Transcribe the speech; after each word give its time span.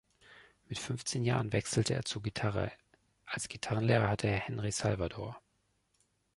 Mit 0.65 0.79
fünfzehn 0.79 1.23
Jahren 1.23 1.53
wechselte 1.53 1.93
er 1.93 2.01
zur 2.03 2.23
Gitarre; 2.23 2.71
als 3.27 3.49
Gitarrenlehrer 3.49 4.09
hatte 4.09 4.25
er 4.29 4.39
Henri 4.39 4.71
Salvador. 4.71 5.39